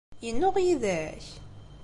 [0.25, 1.25] Yennuɣ yid-k?